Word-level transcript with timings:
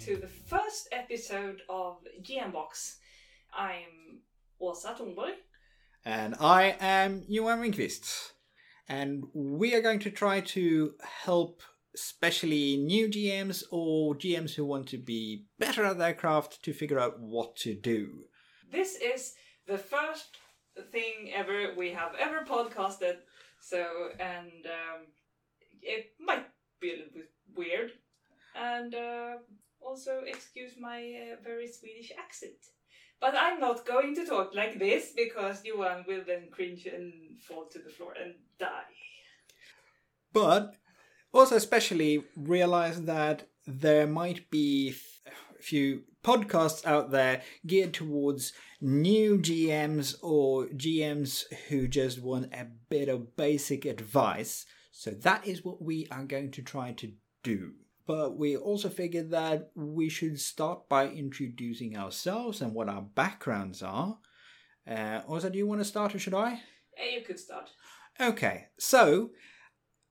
to 0.00 0.16
the 0.16 0.26
first 0.26 0.88
episode 0.92 1.60
of 1.68 1.98
GM 2.22 2.54
Box. 2.54 2.96
I'm 3.54 4.22
Åsa 4.60 4.96
Thornborg. 4.96 5.34
And 6.06 6.36
I 6.40 6.74
am 6.80 7.24
Johan 7.28 7.60
Winqvist. 7.60 8.30
And 8.88 9.24
we 9.34 9.74
are 9.74 9.82
going 9.82 9.98
to 9.98 10.10
try 10.10 10.40
to 10.40 10.94
help 11.02 11.60
especially 11.94 12.78
new 12.78 13.08
GMs 13.08 13.62
or 13.70 14.14
GMs 14.14 14.54
who 14.54 14.64
want 14.64 14.86
to 14.88 14.96
be 14.96 15.44
better 15.58 15.84
at 15.84 15.98
their 15.98 16.14
craft 16.14 16.62
to 16.62 16.72
figure 16.72 16.98
out 16.98 17.20
what 17.20 17.54
to 17.56 17.74
do. 17.74 18.24
This 18.72 18.96
is 18.96 19.34
the 19.66 19.76
first 19.76 20.38
thing 20.92 21.30
ever 21.34 21.74
we 21.76 21.90
have 21.90 22.12
ever 22.18 22.46
podcasted, 22.48 23.16
so, 23.60 23.84
and 24.18 24.64
um, 24.64 25.08
it 25.82 26.06
might 26.18 26.46
be 26.80 26.88
a 26.88 26.96
little 26.96 27.12
bit 27.12 27.30
weird. 27.54 27.90
And 28.56 28.94
uh, 28.94 29.34
also, 29.82 30.20
excuse 30.26 30.72
my 30.78 30.98
uh, 30.98 31.36
very 31.42 31.66
Swedish 31.66 32.12
accent. 32.18 32.56
But 33.20 33.34
I'm 33.36 33.60
not 33.60 33.84
going 33.84 34.14
to 34.14 34.24
talk 34.24 34.54
like 34.54 34.78
this 34.78 35.12
because 35.14 35.62
Johan 35.64 36.04
will 36.06 36.22
then 36.26 36.48
cringe 36.50 36.86
and 36.86 37.38
fall 37.40 37.66
to 37.66 37.78
the 37.78 37.90
floor 37.90 38.14
and 38.20 38.34
die. 38.58 38.94
But 40.32 40.74
also, 41.32 41.56
especially 41.56 42.24
realize 42.36 43.02
that 43.02 43.48
there 43.66 44.06
might 44.06 44.50
be 44.50 44.94
a 45.26 45.62
few 45.62 46.04
podcasts 46.24 46.84
out 46.86 47.10
there 47.10 47.42
geared 47.66 47.94
towards 47.94 48.52
new 48.80 49.38
GMs 49.38 50.16
or 50.22 50.66
GMs 50.68 51.44
who 51.68 51.88
just 51.88 52.22
want 52.22 52.54
a 52.54 52.66
bit 52.88 53.08
of 53.08 53.36
basic 53.36 53.84
advice. 53.84 54.64
So 54.92 55.10
that 55.10 55.46
is 55.46 55.64
what 55.64 55.82
we 55.82 56.06
are 56.10 56.24
going 56.24 56.50
to 56.52 56.62
try 56.62 56.92
to 56.92 57.12
do. 57.42 57.72
But 58.10 58.36
we 58.36 58.56
also 58.56 58.88
figured 58.88 59.30
that 59.30 59.70
we 59.76 60.08
should 60.08 60.40
start 60.40 60.88
by 60.88 61.06
introducing 61.06 61.96
ourselves 61.96 62.60
and 62.60 62.74
what 62.74 62.88
our 62.88 63.02
backgrounds 63.02 63.84
are. 63.84 64.18
Uh, 64.84 65.20
do 65.38 65.56
you 65.56 65.68
want 65.68 65.80
to 65.80 65.84
start 65.84 66.12
or 66.12 66.18
should 66.18 66.34
I? 66.34 66.60
Yeah, 66.98 67.18
you 67.18 67.24
could 67.24 67.38
start. 67.38 67.70
Okay, 68.20 68.66
so 68.80 69.30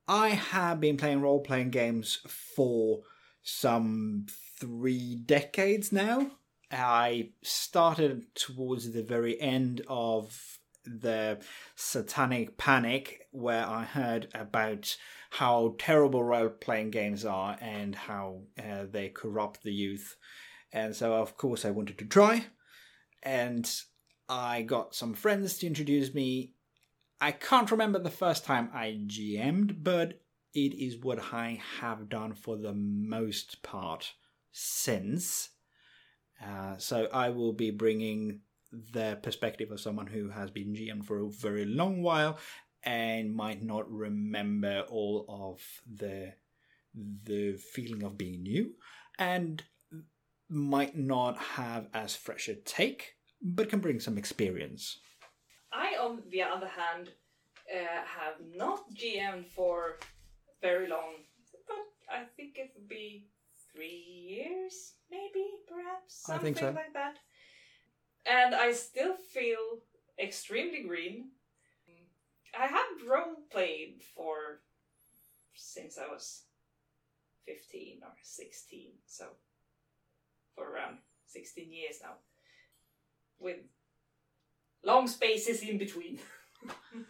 I 0.08 0.30
have 0.30 0.80
been 0.80 0.96
playing 0.96 1.20
role 1.20 1.42
playing 1.42 1.72
games 1.72 2.22
for 2.56 3.02
some 3.44 4.28
three 4.58 5.16
decades 5.16 5.92
now. 5.92 6.32
I 6.72 7.32
started 7.44 8.34
towards 8.34 8.94
the 8.94 9.04
very 9.04 9.38
end 9.42 9.82
of 9.90 10.59
the 10.98 11.40
satanic 11.76 12.58
panic 12.58 13.28
where 13.32 13.66
I 13.66 13.84
heard 13.84 14.28
about 14.34 14.96
how 15.32 15.76
terrible 15.78 16.24
role 16.24 16.50
playing 16.50 16.92
games 16.92 17.26
are 17.26 17.58
and 17.62 17.96
how 17.96 18.42
uh, 18.58 18.86
they 18.90 19.10
corrupt 19.10 19.64
the 19.64 19.74
youth. 19.74 20.16
And 20.72 20.96
so, 20.96 21.14
of 21.14 21.38
course, 21.38 21.66
I 21.66 21.72
wanted 21.72 21.98
to 22.00 22.06
try. 22.06 22.46
And 23.22 23.70
I 24.28 24.62
got 24.64 24.96
some 24.96 25.14
friends 25.14 25.58
to 25.60 25.68
introduce 25.68 26.14
me. 26.14 26.54
I 27.22 27.32
can't 27.32 27.72
remember 27.72 28.00
the 28.00 28.10
first 28.10 28.46
time 28.46 28.70
I 28.74 29.00
GM'd, 29.08 29.84
but 29.84 30.22
it 30.54 30.74
is 30.74 30.98
what 30.98 31.34
I 31.34 31.62
have 31.80 32.10
done 32.10 32.34
for 32.34 32.58
the 32.58 32.74
most 32.74 33.62
part 33.62 34.14
since. 34.52 35.50
Uh, 36.44 36.78
so 36.78 37.08
I 37.12 37.30
will 37.30 37.54
be 37.54 37.72
bringing 37.72 38.42
the 38.72 39.18
perspective 39.22 39.72
of 39.72 39.80
someone 39.80 40.08
who 40.08 40.30
has 40.30 40.52
been 40.52 40.74
GM 40.74 41.06
for 41.06 41.20
a 41.20 41.30
very 41.30 41.66
long 41.66 42.02
while 42.02 42.38
and 42.84 43.36
might 43.36 43.64
not 43.64 43.92
remember 43.92 44.86
all 44.90 45.26
of 45.28 45.62
the 45.92 46.34
the 46.94 47.54
feeling 47.54 48.04
of 48.04 48.18
being 48.18 48.42
new 48.42 48.72
and 49.18 49.64
might 50.50 50.98
not 50.98 51.38
have 51.38 51.88
as 51.94 52.16
fresh 52.16 52.48
a 52.48 52.56
take 52.56 53.16
but 53.42 53.70
can 53.70 53.80
bring 53.80 54.00
some 54.00 54.18
experience 54.18 55.00
I, 55.72 55.96
on 56.02 56.22
the 56.30 56.42
other 56.42 56.68
hand, 56.68 57.10
uh, 57.74 58.02
have 58.06 58.36
not 58.56 58.92
GM 58.94 59.46
for 59.56 59.98
very 60.62 60.88
long, 60.88 61.16
but 61.68 61.86
I 62.12 62.24
think 62.36 62.58
it 62.58 62.72
would 62.76 62.88
be 62.88 63.28
three 63.74 64.04
years, 64.28 64.94
maybe, 65.12 65.46
perhaps, 65.68 66.24
something 66.26 66.56
so. 66.56 66.72
like 66.72 66.94
that. 66.94 67.18
And 68.26 68.54
I 68.54 68.72
still 68.74 69.16
feel 69.16 69.80
extremely 70.22 70.84
green. 70.84 71.30
I 72.58 72.68
have 72.68 73.08
role 73.08 73.38
played 73.52 74.02
for 74.16 74.62
since 75.56 75.98
I 75.98 76.12
was 76.12 76.44
15 77.46 78.00
or 78.04 78.10
16, 78.22 78.92
so 79.06 79.26
for 80.56 80.70
around 80.70 80.98
16 81.28 81.72
years 81.72 81.98
now, 82.02 82.14
with 83.40 83.58
long 84.84 85.08
spaces 85.08 85.62
in 85.62 85.78
between. 85.78 86.20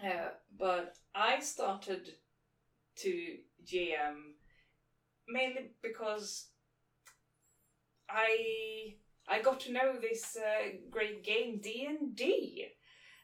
Uh, 0.00 0.28
but 0.56 0.94
I 1.12 1.40
started 1.40 2.08
to 2.98 3.36
GM 3.66 4.34
mainly 5.28 5.70
because 5.82 6.46
I 8.08 8.94
I 9.28 9.42
got 9.42 9.60
to 9.60 9.72
know 9.72 9.96
this 10.00 10.36
uh, 10.36 10.68
great 10.90 11.24
game 11.24 11.60
D 11.62 11.86
and 11.88 12.16
D, 12.16 12.66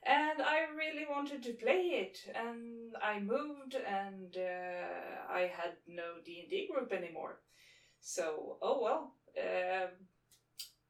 and 0.05 0.43
I 0.43 0.67
really 0.77 1.06
wanted 1.09 1.43
to 1.45 1.53
play 1.55 2.06
it. 2.06 2.19
And 2.34 2.94
I 3.03 3.21
moved, 3.21 3.75
and 3.75 4.37
uh, 4.37 5.33
I 5.33 5.50
had 5.53 5.77
no 5.87 6.21
D 6.25 6.41
and 6.43 6.50
D 6.50 6.69
group 6.73 6.93
anymore. 6.93 7.41
So 8.00 8.59
oh 8.61 8.83
well, 8.83 9.15
um 9.39 9.91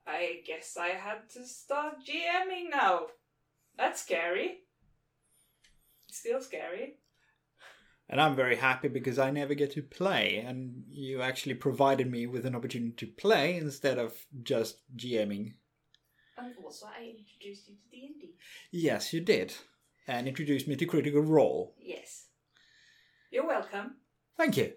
I 0.07 0.41
guess 0.47 0.77
I 0.77 0.89
had 0.89 1.31
to 1.31 1.47
start 1.47 2.05
GMing 2.05 2.71
now. 2.71 3.07
That's 3.77 4.03
scary. 4.03 4.59
Still 6.11 6.41
scary. 6.41 6.99
And 8.09 8.21
i'm 8.21 8.35
very 8.37 8.57
happy 8.57 8.89
because 8.89 9.19
i 9.19 9.31
never 9.31 9.55
get 9.55 9.73
to 9.73 9.83
play 9.83 10.37
and 10.47 10.85
you 10.89 11.23
actually 11.23 11.55
provided 11.55 12.11
me 12.11 12.27
with 12.27 12.45
an 12.47 12.55
opportunity 12.55 12.93
to 12.97 13.07
play 13.07 13.57
instead 13.57 13.99
of 13.99 14.13
just 14.43 14.79
gming 14.97 15.55
And 16.39 16.55
also, 16.65 16.87
I 16.87 17.15
introduced 17.17 17.69
you 17.69 17.75
to 17.77 17.91
D 17.91 18.07
and 18.07 18.21
D. 18.21 18.35
yes 18.71 19.13
you 19.13 19.21
did 19.21 19.55
and 20.07 20.29
introduced 20.29 20.69
me 20.69 20.77
to 20.77 20.87
critical 20.87 21.23
role 21.23 21.75
Yes. 21.79 22.27
You're 23.31 23.47
welcome. 23.47 23.97
thank 24.37 24.57
you 24.57 24.73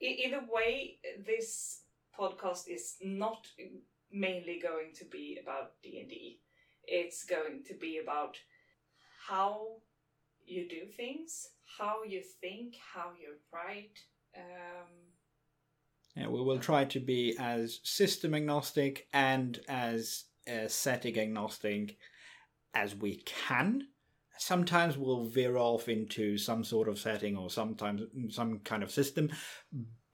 a 0.00 0.54
way, 0.54 0.98
this 1.26 1.82
podcast 2.18 2.68
is 2.68 2.96
not 3.02 3.46
mainly 4.12 4.60
going 4.62 4.92
to 4.94 5.04
be 5.04 5.38
about 5.42 5.72
D 5.82 5.98
and 6.00 6.08
D. 6.08 6.40
It's 6.84 7.24
going 7.24 7.64
to 7.68 7.74
be 7.74 7.98
about 8.02 8.36
how 9.28 9.78
you 10.46 10.68
do 10.68 10.86
things, 10.96 11.48
how 11.78 12.02
you 12.06 12.22
think, 12.40 12.74
how 12.94 13.10
you 13.20 13.34
write. 13.52 13.98
Um, 14.36 14.90
Yeah, 16.16 16.28
we 16.28 16.42
will 16.42 16.58
try 16.58 16.84
to 16.84 17.00
be 17.00 17.36
as 17.38 17.80
system 17.82 18.34
agnostic 18.34 19.06
and 19.12 19.60
as 19.68 20.24
uh, 20.50 20.68
setting 20.68 21.18
agnostic 21.18 21.96
as 22.74 22.94
we 22.94 23.22
can. 23.24 23.88
Sometimes 24.38 24.98
we'll 24.98 25.24
veer 25.24 25.56
off 25.56 25.88
into 25.88 26.36
some 26.36 26.62
sort 26.62 26.88
of 26.88 26.98
setting 26.98 27.36
or 27.36 27.50
sometimes 27.50 28.02
some 28.28 28.60
kind 28.60 28.82
of 28.82 28.90
system, 28.90 29.30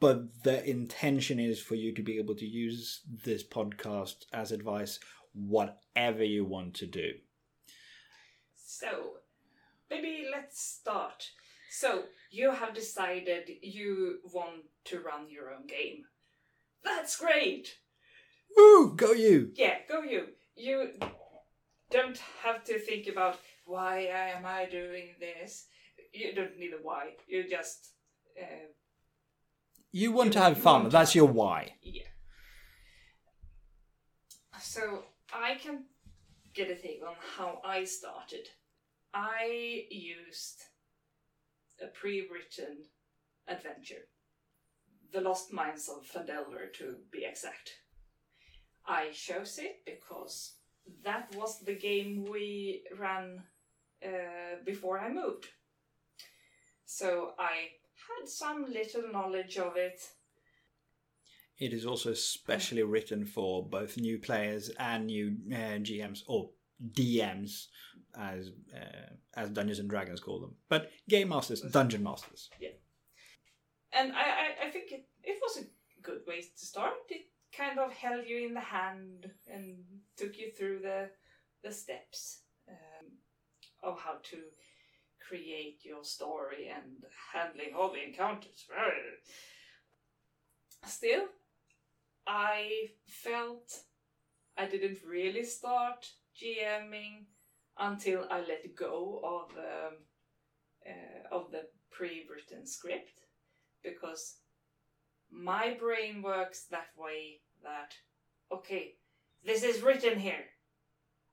but 0.00 0.42
the 0.44 0.68
intention 0.68 1.40
is 1.40 1.60
for 1.60 1.74
you 1.74 1.92
to 1.94 2.02
be 2.02 2.18
able 2.18 2.36
to 2.36 2.46
use 2.46 3.02
this 3.24 3.42
podcast 3.44 4.24
as 4.32 4.52
advice, 4.52 5.00
whatever 5.34 6.24
you 6.24 6.44
want 6.44 6.74
to 6.74 6.86
do. 6.86 7.12
So, 8.56 9.21
maybe 9.92 10.26
let's 10.32 10.60
start. 10.60 11.30
So, 11.70 12.04
you 12.30 12.52
have 12.52 12.74
decided 12.74 13.50
you 13.62 14.18
want 14.32 14.64
to 14.84 15.00
run 15.00 15.30
your 15.30 15.50
own 15.52 15.66
game. 15.66 16.04
That's 16.84 17.16
great! 17.18 17.78
Woo! 18.56 18.94
Go 18.94 19.12
you! 19.12 19.50
Yeah, 19.54 19.76
go 19.88 20.02
you. 20.02 20.26
You 20.54 20.90
don't 21.90 22.20
have 22.42 22.64
to 22.64 22.78
think 22.78 23.06
about 23.06 23.38
why 23.64 24.00
am 24.10 24.44
I 24.44 24.66
doing 24.66 25.14
this. 25.20 25.66
You 26.12 26.34
don't 26.34 26.58
need 26.58 26.72
a 26.72 26.82
why. 26.82 27.12
You 27.26 27.48
just, 27.48 27.92
uh, 28.40 28.66
You 29.92 30.12
want 30.12 30.32
to 30.34 30.40
have 30.40 30.58
fun. 30.58 30.88
That's 30.90 31.14
your 31.14 31.26
why. 31.28 31.74
yeah. 31.82 32.02
So, 34.60 35.04
I 35.34 35.54
can 35.54 35.84
get 36.54 36.70
a 36.70 36.74
take 36.76 37.00
on 37.06 37.14
how 37.36 37.60
I 37.64 37.84
started. 37.84 38.48
I 39.14 39.84
used 39.90 40.62
a 41.82 41.88
pre-written 41.88 42.84
adventure. 43.46 44.08
The 45.12 45.20
Lost 45.20 45.52
Mines 45.52 45.88
of 45.88 46.06
Phandelver 46.06 46.72
to 46.78 46.96
be 47.10 47.24
exact. 47.24 47.72
I 48.86 49.10
chose 49.12 49.58
it 49.58 49.82
because 49.84 50.54
that 51.04 51.34
was 51.36 51.60
the 51.60 51.74
game 51.74 52.24
we 52.30 52.84
ran 52.98 53.42
uh, 54.04 54.56
before 54.64 54.98
I 54.98 55.12
moved. 55.12 55.46
So 56.84 57.32
I 57.38 57.68
had 58.08 58.28
some 58.28 58.66
little 58.72 59.12
knowledge 59.12 59.58
of 59.58 59.76
it. 59.76 60.00
It 61.58 61.72
is 61.72 61.86
also 61.86 62.14
specially 62.14 62.82
written 62.82 63.24
for 63.24 63.64
both 63.64 63.96
new 63.96 64.18
players 64.18 64.70
and 64.78 65.06
new 65.06 65.36
uh, 65.52 65.78
GMs 65.78 66.22
or 66.26 66.50
DMs, 66.90 67.66
as 68.18 68.50
uh, 68.74 69.14
as 69.34 69.50
Dungeons 69.50 69.78
and 69.78 69.88
Dragons 69.88 70.20
call 70.20 70.40
them. 70.40 70.54
But 70.68 70.90
game 71.08 71.28
masters, 71.28 71.60
dungeon 71.60 72.02
masters. 72.02 72.50
Yeah, 72.60 72.70
and 73.92 74.12
I, 74.12 74.22
I, 74.22 74.66
I 74.66 74.70
think 74.70 74.92
it, 74.92 75.06
it 75.22 75.38
was 75.42 75.58
a 75.64 76.02
good 76.02 76.20
way 76.26 76.40
to 76.40 76.66
start. 76.66 76.94
It 77.08 77.26
kind 77.56 77.78
of 77.78 77.92
held 77.92 78.26
you 78.26 78.46
in 78.46 78.54
the 78.54 78.60
hand 78.60 79.30
and 79.52 79.76
took 80.16 80.38
you 80.38 80.50
through 80.50 80.80
the 80.80 81.10
the 81.62 81.72
steps 81.72 82.40
um, 82.68 83.06
of 83.82 83.98
how 84.00 84.14
to 84.22 84.38
create 85.26 85.80
your 85.84 86.04
story 86.04 86.68
and 86.74 87.04
handling 87.32 87.74
all 87.76 87.92
the 87.92 88.04
encounters. 88.04 88.66
Still, 90.84 91.26
I 92.26 92.90
felt 93.06 93.72
I 94.56 94.66
didn't 94.66 94.98
really 95.08 95.44
start 95.44 96.10
GMing 96.40 97.26
until 97.78 98.26
I 98.30 98.40
let 98.40 98.74
go 98.76 99.20
of 99.24 99.56
um, 99.56 99.94
uh, 100.86 101.36
of 101.36 101.50
the 101.50 101.62
pre-written 101.90 102.66
script 102.66 103.20
because 103.82 104.36
my 105.30 105.76
brain 105.78 106.22
works 106.22 106.66
that 106.70 106.88
way 106.96 107.40
that 107.62 107.94
okay 108.50 108.94
this 109.44 109.64
is 109.64 109.82
written 109.82 110.20
here. 110.20 110.44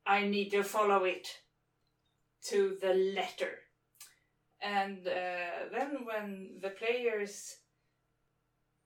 I 0.05 0.25
need 0.25 0.49
to 0.49 0.63
follow 0.63 1.03
it 1.03 1.27
to 2.47 2.75
the 2.81 2.93
letter. 2.93 3.59
And 4.61 5.07
uh, 5.07 5.69
then 5.71 6.05
when 6.05 6.59
the 6.61 6.71
players 6.71 7.57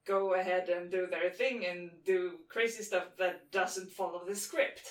go 0.06 0.34
ahead 0.34 0.68
and 0.68 0.92
do 0.92 1.08
their 1.08 1.30
thing 1.30 1.66
and 1.66 1.92
do 2.06 2.40
crazy 2.50 2.84
stuff 2.84 3.16
that 3.18 3.50
doesn't 3.52 3.92
follow 3.92 4.26
the 4.28 4.36
script 4.36 4.82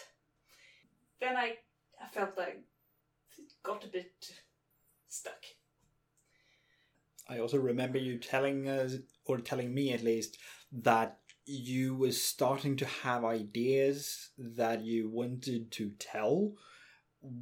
then 1.23 1.37
i, 1.37 1.55
I 2.03 2.09
felt 2.13 2.37
like 2.37 2.61
it 3.39 3.53
got 3.65 3.85
a 3.85 3.89
bit 3.89 4.13
stuck 5.09 5.43
I 7.29 7.39
also 7.39 7.59
remember 7.59 7.99
you 7.99 8.19
telling 8.19 8.69
us, 8.69 8.97
or 9.25 9.39
telling 9.39 9.73
me 9.73 9.93
at 9.93 10.03
least, 10.03 10.39
that 10.71 11.19
you 11.47 11.95
were 11.95 12.13
starting 12.13 12.77
to 12.77 12.85
have 12.85 13.25
ideas 13.25 14.31
that 14.39 14.83
you 14.83 15.09
wanted 15.09 15.71
to 15.73 15.91
tell 15.99 16.53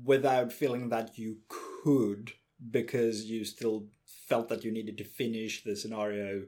without 0.05 0.53
feeling 0.53 0.88
that 0.91 1.19
you 1.19 1.38
could 1.49 2.33
because 2.71 3.25
you 3.25 3.44
still 3.44 3.87
felt 4.29 4.49
that 4.49 4.65
you 4.65 4.71
needed 4.71 4.99
to 4.99 5.05
finish 5.05 5.65
the 5.65 5.75
scenario 5.75 6.43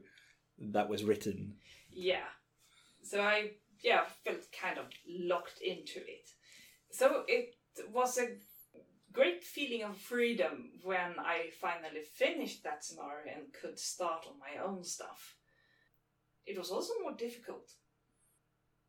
that 0.59 0.89
was 0.89 1.03
written. 1.03 1.55
Yeah. 1.91 2.29
So 3.01 3.21
I 3.21 3.51
yeah 3.81 4.05
felt 4.23 4.45
kind 4.59 4.77
of 4.77 4.85
locked 5.07 5.59
into 5.61 5.99
it. 5.99 6.29
So 6.93 7.23
it 7.27 7.55
was 7.91 8.19
a 8.19 8.37
great 9.11 9.43
feeling 9.43 9.81
of 9.81 9.97
freedom 9.97 10.69
when 10.83 11.15
I 11.17 11.49
finally 11.59 12.03
finished 12.03 12.63
that 12.63 12.85
scenario 12.85 13.33
and 13.33 13.51
could 13.51 13.79
start 13.79 14.27
on 14.27 14.37
my 14.37 14.63
own 14.63 14.83
stuff. 14.83 15.37
It 16.45 16.55
was 16.55 16.69
also 16.69 16.93
more 17.01 17.15
difficult 17.15 17.67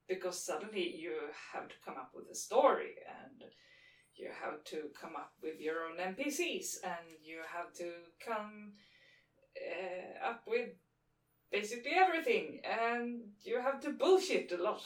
because 0.06 0.44
suddenly 0.44 0.94
you 0.94 1.14
have 1.54 1.68
to 1.68 1.74
come 1.82 1.94
up 1.96 2.10
with 2.14 2.26
a 2.30 2.34
story 2.34 2.92
and 3.08 3.50
you 4.16 4.28
have 4.42 4.62
to 4.64 4.90
come 5.00 5.16
up 5.16 5.32
with 5.42 5.58
your 5.58 5.86
own 5.86 5.96
NPCs 5.96 6.84
and 6.84 7.06
you 7.22 7.38
have 7.56 7.72
to 7.78 7.90
come 8.20 8.72
uh, 9.56 10.28
up 10.28 10.42
with 10.46 10.68
basically 11.50 11.92
everything 11.94 12.60
and 12.64 13.20
you 13.42 13.62
have 13.62 13.80
to 13.80 13.92
bullshit 13.92 14.52
a 14.52 14.62
lot 14.62 14.82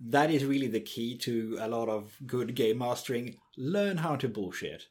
that 0.00 0.30
is 0.30 0.44
really 0.44 0.66
the 0.66 0.80
key 0.80 1.16
to 1.18 1.58
a 1.60 1.68
lot 1.68 1.88
of 1.88 2.16
good 2.26 2.54
game 2.54 2.78
mastering. 2.78 3.36
Learn 3.56 3.98
how 3.98 4.16
to 4.16 4.28
bullshit. 4.28 4.84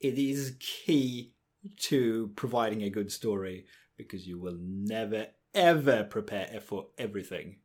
It 0.00 0.18
is 0.18 0.56
key 0.60 1.34
to 1.76 2.30
providing 2.36 2.82
a 2.82 2.90
good 2.90 3.12
story 3.12 3.66
because 3.96 4.26
you 4.26 4.38
will 4.38 4.58
never 4.60 5.26
ever 5.54 6.04
prepare 6.04 6.60
for 6.64 6.86
everything. 6.96 7.56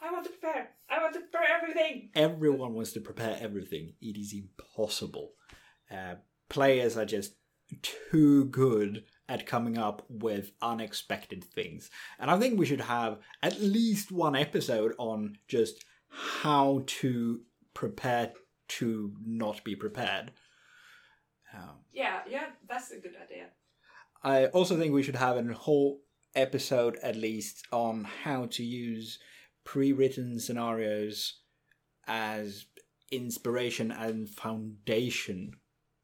I 0.00 0.10
want 0.10 0.24
to 0.24 0.30
prepare. 0.30 0.70
I 0.88 1.02
want 1.02 1.14
to 1.14 1.20
prepare 1.20 1.46
everything. 1.60 2.10
Everyone 2.14 2.74
wants 2.74 2.92
to 2.92 3.00
prepare 3.00 3.36
everything. 3.40 3.92
It 4.00 4.18
is 4.18 4.32
impossible. 4.32 5.32
Uh, 5.90 6.16
players 6.48 6.96
are 6.96 7.04
just 7.04 7.34
too 7.82 8.46
good 8.46 9.04
at 9.28 9.46
coming 9.46 9.76
up 9.76 10.04
with 10.08 10.52
unexpected 10.62 11.44
things. 11.44 11.90
And 12.18 12.30
I 12.30 12.38
think 12.38 12.58
we 12.58 12.66
should 12.66 12.80
have 12.80 13.18
at 13.42 13.60
least 13.60 14.10
one 14.10 14.34
episode 14.34 14.94
on 14.98 15.36
just 15.48 15.84
how 16.08 16.82
to 16.86 17.40
prepare 17.74 18.32
to 18.68 19.12
not 19.24 19.62
be 19.64 19.76
prepared. 19.76 20.32
Um, 21.54 21.76
yeah, 21.92 22.20
yeah, 22.28 22.46
that's 22.68 22.90
a 22.90 22.98
good 22.98 23.16
idea. 23.22 23.46
I 24.22 24.46
also 24.46 24.76
think 24.76 24.92
we 24.92 25.02
should 25.02 25.16
have 25.16 25.36
a 25.36 25.52
whole 25.52 26.00
episode 26.34 26.96
at 27.02 27.16
least 27.16 27.66
on 27.72 28.04
how 28.24 28.46
to 28.46 28.64
use 28.64 29.18
pre-written 29.64 30.40
scenarios 30.40 31.40
as 32.06 32.66
inspiration 33.10 33.90
and 33.90 34.28
foundation 34.28 35.52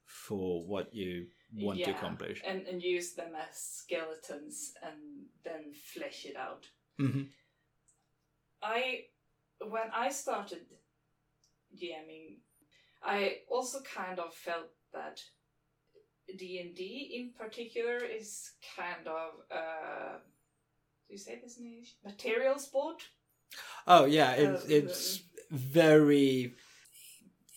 for 0.05 0.67
what 0.67 0.95
you 0.95 1.27
want 1.57 1.79
yeah, 1.79 1.87
to 1.87 1.91
accomplish. 1.93 2.43
And, 2.47 2.67
and 2.67 2.83
use 2.83 3.15
them 3.15 3.33
as 3.37 3.57
skeletons 3.57 4.75
and 4.83 5.27
then 5.45 5.73
flesh 5.73 6.27
it 6.27 6.37
out. 6.37 6.67
Mm-hmm. 7.01 7.23
I, 8.63 9.01
when 9.61 9.91
I 9.95 10.11
started 10.11 10.67
GMing, 11.77 12.39
I 13.03 13.39
also 13.51 13.81
kind 13.83 14.19
of 14.19 14.33
felt 14.35 14.71
that 14.93 15.21
D 16.39 16.59
and 16.61 16.75
D 16.75 17.13
in 17.19 17.33
particular 17.39 17.99
is 17.99 18.53
kind 18.77 19.07
of 19.07 19.33
uh, 19.55 20.19
do 21.09 21.15
you 21.15 21.19
say 21.19 21.39
this 21.43 21.59
in 21.59 21.67
English? 21.67 21.95
Material 22.05 22.59
sport. 22.59 23.03
Oh 23.87 24.05
yeah, 24.05 24.33
it's 24.33 24.65
uh, 24.65 24.67
it's 24.69 25.23
very. 25.51 26.55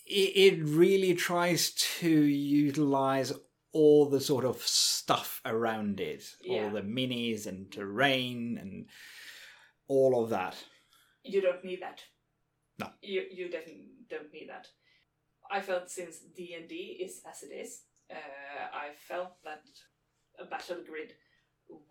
It, 0.06 0.32
it 0.36 0.64
really 0.64 1.14
tries 1.14 1.70
to 2.00 2.08
utilize 2.08 3.32
all 3.72 4.08
the 4.08 4.20
sort 4.20 4.44
of 4.44 4.62
stuff 4.62 5.40
around 5.44 6.00
it, 6.00 6.24
yeah. 6.42 6.64
all 6.64 6.70
the 6.70 6.82
minis 6.82 7.46
and 7.46 7.70
terrain 7.70 8.58
and 8.60 8.86
all 9.88 10.22
of 10.22 10.30
that. 10.30 10.56
You 11.22 11.40
don't 11.40 11.64
need 11.64 11.82
that. 11.82 12.00
No. 12.78 12.88
You 13.02 13.24
you 13.30 13.50
definitely 13.50 13.90
don't 14.08 14.32
need 14.32 14.48
that. 14.48 14.68
I 15.50 15.60
felt 15.60 15.90
since 15.90 16.18
D 16.36 16.54
and 16.54 16.68
D 16.68 16.98
is 17.02 17.22
as 17.28 17.42
it 17.42 17.52
is, 17.54 17.82
uh, 18.10 18.76
I 18.76 18.90
felt 18.96 19.42
that 19.44 19.64
a 20.38 20.44
battle 20.44 20.82
grid 20.86 21.14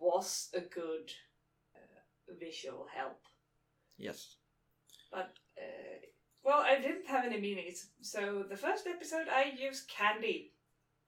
was 0.00 0.48
a 0.54 0.60
good 0.60 1.10
uh, 1.74 2.34
visual 2.38 2.86
help. 2.94 3.20
Yes. 3.96 4.36
But 5.12 5.34
uh, 5.56 6.06
well, 6.42 6.60
I 6.60 6.80
didn't 6.80 7.06
have 7.06 7.24
any 7.24 7.36
minis. 7.36 7.86
So 8.00 8.44
the 8.48 8.56
first 8.56 8.86
episode, 8.86 9.28
I 9.28 9.52
used 9.58 9.88
candy. 9.88 10.52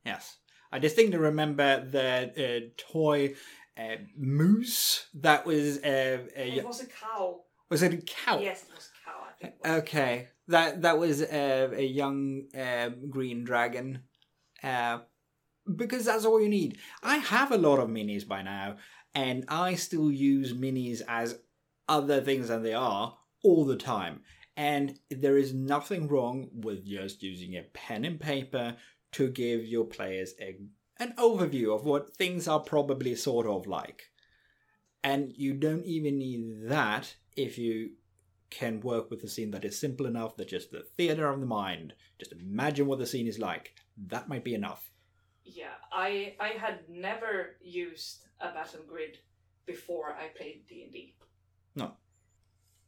Yes. 0.05 0.37
I 0.73 0.79
distinctly 0.79 1.19
remember 1.19 1.85
the 1.85 2.67
uh, 2.67 2.83
toy 2.93 3.35
uh, 3.77 3.97
moose 4.17 5.07
that 5.15 5.47
was. 5.47 5.79
Uh, 5.79 6.27
a, 6.37 6.59
it 6.59 6.67
was 6.67 6.83
a 6.83 6.87
cow. 6.87 7.41
Was 7.71 7.83
it 7.83 7.95
a 7.95 7.99
cow? 7.99 8.39
Yes, 8.39 8.65
it 8.65 8.75
was 8.75 8.91
a 8.91 9.11
cow. 9.11 9.17
I 9.27 9.33
think 9.41 9.55
Okay, 9.65 10.29
that 10.49 10.83
that 10.83 10.99
was 10.99 11.23
uh, 11.23 11.71
a 11.73 11.85
young 11.85 12.43
uh, 12.57 12.91
green 13.09 13.45
dragon. 13.45 14.03
Uh, 14.63 14.99
because 15.77 16.05
that's 16.05 16.25
all 16.25 16.41
you 16.41 16.49
need. 16.49 16.79
I 17.03 17.19
have 17.19 17.53
a 17.53 17.59
lot 17.59 17.79
of 17.79 17.89
minis 17.89 18.27
by 18.27 18.43
now, 18.43 18.77
and 19.15 19.45
I 19.49 19.75
still 19.75 20.11
use 20.11 20.53
minis 20.53 21.03
as 21.07 21.39
other 21.89 22.21
things 22.21 22.49
than 22.49 22.63
they 22.63 22.75
are 22.75 23.17
all 23.43 23.65
the 23.65 23.77
time. 23.77 24.21
And 24.57 24.99
there 25.11 25.39
is 25.39 25.55
nothing 25.55 26.09
wrong 26.09 26.49
with 26.53 26.85
just 26.85 27.23
using 27.23 27.55
a 27.55 27.63
pen 27.73 28.05
and 28.05 28.21
paper 28.21 28.77
to 29.13 29.29
give 29.29 29.65
your 29.65 29.85
players 29.85 30.35
a, 30.41 30.57
an 30.99 31.15
overview 31.19 31.75
of 31.75 31.85
what 31.85 32.15
things 32.15 32.47
are 32.47 32.61
probably 32.61 33.15
sort 33.15 33.47
of 33.47 33.67
like. 33.67 34.11
And 35.03 35.33
you 35.35 35.55
don't 35.55 35.85
even 35.85 36.19
need 36.19 36.69
that 36.69 37.15
if 37.37 37.59
you 37.59 37.93
can 38.51 38.81
work 38.81 39.11
with 39.11 39.23
a 39.23 39.29
scene 39.29 39.53
that 39.53 39.65
is 39.65 39.79
simple 39.79 40.07
enough 40.07 40.37
that 40.37 40.49
just 40.49 40.71
the 40.71 40.85
theater 40.97 41.29
of 41.29 41.41
the 41.41 41.47
mind, 41.47 41.95
just 42.19 42.33
imagine 42.33 42.87
what 42.87 42.99
the 42.99 43.07
scene 43.07 43.27
is 43.27 43.39
like. 43.39 43.75
That 44.09 44.29
might 44.29 44.45
be 44.45 44.55
enough. 44.55 44.91
Yeah, 45.45 45.75
I 45.93 46.35
I 46.39 46.49
had 46.49 46.81
never 46.89 47.57
used 47.63 48.25
a 48.41 48.53
battle 48.53 48.81
grid 48.87 49.19
before 49.67 50.13
I 50.13 50.29
played 50.37 50.65
D 50.69 50.83
and 50.83 50.93
D. 50.93 51.15
No. 51.75 51.93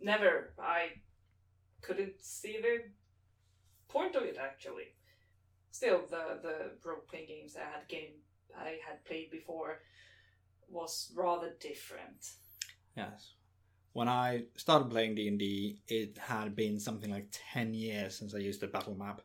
Never. 0.00 0.52
I 0.58 1.00
couldn't 1.80 2.20
see 2.20 2.58
the 2.60 2.90
point 3.88 4.16
of 4.16 4.24
it 4.24 4.36
actually 4.40 4.94
still 5.72 6.02
the 6.10 6.38
the 6.42 6.88
role 6.88 7.02
playing 7.10 7.26
games 7.26 7.56
I 7.56 7.64
had 7.64 7.88
game 7.88 8.12
I 8.56 8.78
had 8.86 9.04
played 9.04 9.30
before 9.30 9.80
was 10.68 11.12
rather 11.16 11.52
different. 11.60 12.30
Yes. 12.96 13.32
When 13.94 14.08
I 14.08 14.44
started 14.56 14.90
playing 14.90 15.16
D 15.16 15.28
and 15.28 15.38
D, 15.38 15.80
it 15.88 16.16
had 16.16 16.56
been 16.56 16.78
something 16.78 17.10
like 17.10 17.28
ten 17.30 17.74
years 17.74 18.18
since 18.18 18.34
I 18.34 18.38
used 18.38 18.60
the 18.60 18.66
battle 18.66 18.94
map, 18.94 19.20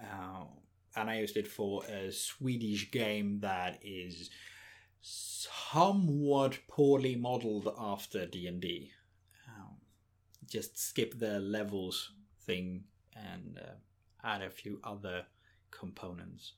uh, 0.00 0.44
and 0.96 1.08
I 1.10 1.18
used 1.18 1.36
it 1.36 1.46
for 1.46 1.84
a 1.84 2.10
Swedish 2.10 2.90
game 2.90 3.38
that 3.40 3.78
is 3.82 4.30
somewhat 5.02 6.58
poorly 6.68 7.14
modeled 7.16 7.72
after 7.78 8.26
D 8.26 8.46
and 8.46 8.60
D. 8.60 8.90
Um, 9.48 9.76
just 10.48 10.78
skip 10.78 11.18
the 11.18 11.38
levels 11.38 12.12
thing 12.44 12.84
and 13.14 13.58
uh, 13.58 13.74
add 14.24 14.42
a 14.42 14.50
few 14.50 14.80
other 14.82 15.26
components. 15.78 16.54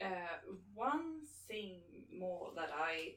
Uh, 0.00 0.38
one 0.74 1.20
thing 1.46 1.80
more 2.16 2.50
that 2.56 2.70
I 2.74 3.14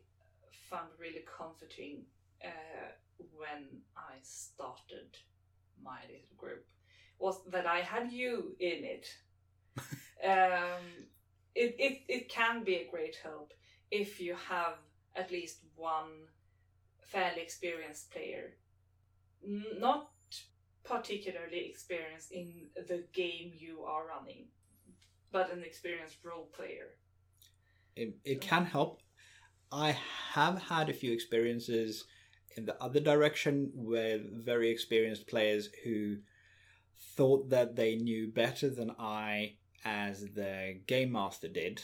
found 0.70 0.90
really 1.00 1.24
comforting 1.38 2.04
uh, 2.44 2.92
when 3.38 3.82
I 3.96 4.16
started 4.22 5.18
my 5.82 6.00
little 6.08 6.36
group 6.38 6.66
was 7.20 7.42
that 7.52 7.66
I 7.66 7.80
had 7.80 8.12
you 8.12 8.56
in 8.60 8.84
it. 8.84 9.08
um, 10.26 10.84
it, 11.56 11.76
it, 11.80 12.02
it 12.08 12.30
can 12.30 12.64
be 12.64 12.76
a 12.76 12.90
great 12.90 13.18
help 13.24 13.54
if 13.92 14.20
you 14.20 14.36
have 14.50 14.76
at 15.16 15.32
least 15.32 15.60
one 15.76 16.28
fairly 17.02 17.42
experienced 17.42 18.12
player. 18.12 18.56
Not 19.80 20.10
particularly 20.84 21.68
experienced 21.70 22.32
in 22.32 22.68
the 22.76 23.04
game 23.14 23.54
you 23.58 23.84
are 23.84 24.08
running, 24.08 24.48
but 25.34 25.52
an 25.52 25.64
experienced 25.64 26.20
role 26.24 26.48
player. 26.56 26.92
It, 27.98 28.16
it 28.24 28.40
can 28.40 28.66
help. 28.66 29.02
I 29.72 29.98
have 30.32 30.62
had 30.62 30.90
a 30.90 30.94
few 30.94 31.12
experiences 31.12 32.06
in 32.56 32.66
the 32.66 32.82
other 32.82 33.00
direction 33.00 33.72
with 33.74 34.22
very 34.46 34.70
experienced 34.70 35.28
players 35.28 35.70
who 35.84 36.18
thought 37.16 37.50
that 37.50 37.76
they 37.76 37.96
knew 37.96 38.28
better 38.28 38.70
than 38.70 38.92
I 39.00 39.56
as 39.84 40.22
the 40.22 40.80
game 40.86 41.12
master 41.12 41.48
did, 41.48 41.84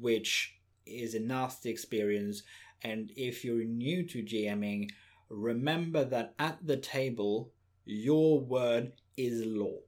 which 0.00 0.56
is 0.84 1.14
a 1.14 1.20
nasty 1.20 1.70
experience. 1.70 2.42
And 2.82 3.12
if 3.16 3.44
you're 3.44 3.64
new 3.64 4.02
to 4.08 4.22
GMing, 4.22 4.90
remember 5.30 6.04
that 6.04 6.34
at 6.38 6.58
the 6.66 6.76
table, 6.76 7.52
your 7.84 8.40
word 8.40 8.92
is 9.16 9.46
law. 9.46 9.78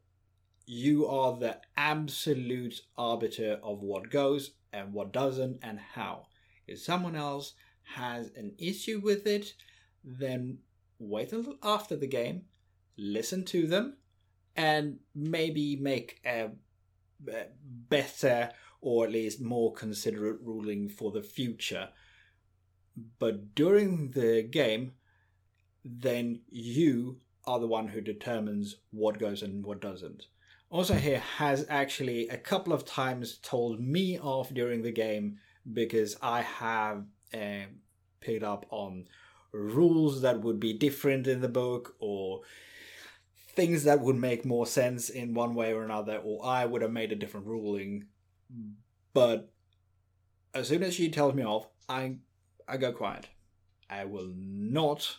You 0.67 1.07
are 1.07 1.37
the 1.37 1.61
absolute 1.77 2.81
arbiter 2.97 3.61
of 3.63 3.83
what 3.83 4.11
goes 4.11 4.51
and 4.73 4.93
what 4.93 5.13
doesn't 5.13 5.61
and 5.63 5.79
how. 5.79 6.27
If 6.67 6.81
someone 6.81 7.15
else 7.15 7.55
has 7.95 8.33
an 8.37 8.53
issue 8.59 9.01
with 9.03 9.27
it, 9.29 9.55
then 10.03 10.59
wait 10.99 11.33
until 11.33 11.57
after 11.63 11.97
the 11.97 12.09
game, 12.09 12.47
listen 12.99 13.45
to 13.45 13.69
them, 13.69 13.99
and 14.57 14.99
maybe 15.15 15.77
make 15.77 16.21
a, 16.27 16.51
a 17.33 17.45
better 17.63 18.51
or 18.81 19.05
at 19.05 19.13
least 19.13 19.41
more 19.41 19.73
considerate 19.73 20.41
ruling 20.43 20.89
for 20.89 21.13
the 21.13 21.23
future. 21.23 21.91
But 23.19 23.55
during 23.55 24.11
the 24.11 24.43
game, 24.43 24.93
then 25.85 26.41
you 26.49 27.21
are 27.45 27.61
the 27.61 27.67
one 27.67 27.89
who 27.89 28.01
determines 28.01 28.77
what 28.91 29.19
goes 29.19 29.43
and 29.43 29.65
what 29.65 29.81
doesn't. 29.81 30.27
Also, 30.69 30.95
here 30.95 31.21
has 31.21 31.65
actually 31.69 32.29
a 32.29 32.37
couple 32.37 32.73
of 32.73 32.85
times 32.85 33.39
told 33.39 33.81
me 33.81 34.19
off 34.19 34.53
during 34.53 34.83
the 34.83 34.93
game 34.93 35.39
because 35.73 36.17
I 36.21 36.43
have 36.43 37.05
uh, 37.33 37.67
picked 38.21 38.43
up 38.43 38.67
on 38.71 39.07
rules 39.53 40.23
that 40.23 40.41
would 40.41 40.61
be 40.61 40.73
different 40.73 41.27
in 41.27 41.41
the 41.41 41.49
book 41.49 41.95
or 42.01 42.41
things 43.57 43.85
that 43.85 44.01
would 44.01 44.17
make 44.17 44.45
more 44.45 44.67
sense 44.67 45.09
in 45.09 45.35
one 45.35 45.55
way 45.55 45.73
or 45.73 45.83
another, 45.83 46.19
or 46.19 46.45
I 46.45 46.67
would 46.67 46.83
have 46.83 46.93
made 46.93 47.13
a 47.13 47.17
different 47.17 47.47
ruling. 47.47 48.07
But 49.15 49.51
as 50.53 50.69
soon 50.69 50.83
as 50.83 50.95
she 50.95 51.11
tells 51.11 51.35
me 51.35 51.45
off, 51.45 51.69
I 51.89 52.17
I 52.69 52.77
go 52.77 52.93
quiet. 52.93 53.29
I 53.89 54.05
will 54.05 54.33
not 54.37 55.17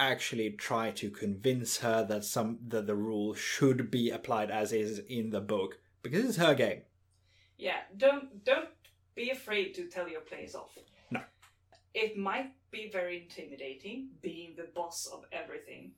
actually 0.00 0.50
try 0.50 0.90
to 0.92 1.10
convince 1.10 1.78
her 1.78 2.04
that 2.04 2.24
some 2.24 2.58
that 2.68 2.86
the 2.86 2.94
rule 2.94 3.34
should 3.34 3.90
be 3.90 4.10
applied 4.10 4.50
as 4.50 4.72
is 4.72 5.00
in 5.08 5.30
the 5.30 5.40
book 5.40 5.78
because 6.02 6.24
it's 6.24 6.36
her 6.36 6.54
game. 6.54 6.82
Yeah, 7.56 7.80
don't 7.96 8.44
don't 8.44 8.68
be 9.14 9.30
afraid 9.30 9.74
to 9.74 9.88
tell 9.88 10.08
your 10.08 10.20
players 10.20 10.54
off. 10.54 10.76
No. 11.10 11.20
It 11.94 12.16
might 12.16 12.52
be 12.70 12.88
very 12.92 13.22
intimidating 13.22 14.10
being 14.22 14.54
the 14.56 14.68
boss 14.74 15.06
of 15.06 15.24
everything. 15.32 15.92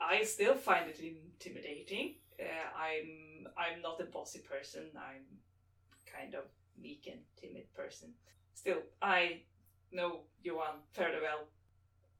I 0.00 0.24
still 0.24 0.54
find 0.54 0.88
it 0.88 1.00
intimidating. 1.00 2.16
Uh, 2.40 2.44
I'm 2.76 3.46
I'm 3.56 3.82
not 3.82 4.00
a 4.00 4.04
bossy 4.04 4.40
person. 4.40 4.86
I'm 4.96 5.24
kind 6.12 6.34
of 6.34 6.44
meek 6.80 7.08
and 7.10 7.20
timid 7.36 7.72
person. 7.74 8.10
Still, 8.54 8.82
I 9.00 9.42
know 9.92 10.20
Johan 10.42 10.82
fairly 10.92 11.20
well. 11.22 11.48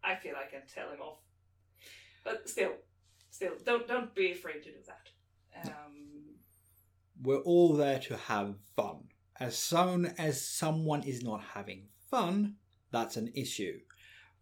I 0.04 0.14
feel 0.16 0.34
I 0.36 0.50
can 0.50 0.62
tell 0.72 0.90
him 0.90 1.00
off. 1.00 1.18
But 2.24 2.48
still, 2.48 2.72
still, 3.30 3.52
don't 3.64 3.86
don't 3.86 4.14
be 4.14 4.32
afraid 4.32 4.62
to 4.64 4.70
do 4.70 4.78
that. 4.86 5.68
Um, 5.68 6.36
We're 7.22 7.38
all 7.38 7.74
there 7.74 7.98
to 8.00 8.16
have 8.16 8.56
fun. 8.76 9.04
As 9.40 9.56
soon 9.58 10.06
as 10.18 10.44
someone 10.44 11.02
is 11.04 11.22
not 11.22 11.42
having 11.54 11.88
fun, 12.10 12.56
that's 12.90 13.16
an 13.16 13.30
issue. 13.34 13.78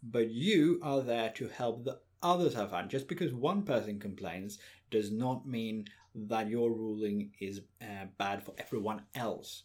But 0.03 0.31
you 0.31 0.81
are 0.83 1.03
there 1.03 1.31
to 1.37 1.49
help 1.49 1.85
the 1.85 2.01
others 2.23 2.55
have 2.55 2.71
fun. 2.71 2.89
Just 2.89 3.09
because 3.09 3.33
one 3.33 3.63
person 3.63 3.99
complains 3.99 4.59
does 4.91 5.11
not 5.11 5.47
mean 5.47 5.87
that 6.15 6.49
your 6.49 6.71
ruling 6.71 7.31
is 7.41 7.61
uh, 7.83 8.07
bad 8.19 8.43
for 8.43 8.55
everyone 8.59 9.03
else. 9.15 9.65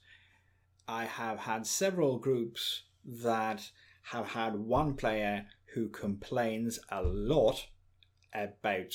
I 0.88 1.06
have 1.06 1.40
had 1.40 1.66
several 1.66 2.18
groups 2.18 2.84
that 3.06 3.70
have 4.04 4.28
had 4.28 4.56
one 4.56 4.96
player 4.96 5.46
who 5.74 5.90
complains 5.90 6.80
a 6.90 7.02
lot 7.02 7.68
about 8.34 8.94